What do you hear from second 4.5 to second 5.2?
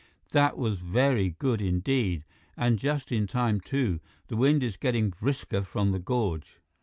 is getting